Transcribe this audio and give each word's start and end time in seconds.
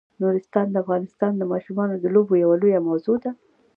نورستان 0.21 0.67
د 0.71 0.75
افغانستان 0.83 1.31
د 1.37 1.43
ماشومانو 1.51 1.95
د 1.99 2.05
لوبو 2.15 2.33
یوه 2.43 2.55
لویه 2.61 2.79
موضوع 2.89 3.17
ده. 3.23 3.31